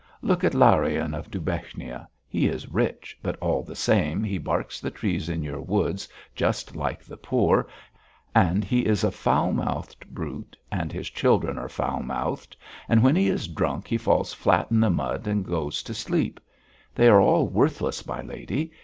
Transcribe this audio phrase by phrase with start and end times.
[0.23, 4.89] Look at Larion of Dubechnia he is rich, but all the same he barks the
[4.89, 7.67] trees in your woods just like the poor;
[8.33, 12.57] and he is a foul mouthed brute, and his children are foul mouthed,
[12.89, 16.39] and when he is drunk he falls flat in the mud and goes to sleep.
[16.95, 18.71] They are all worthless, my lady.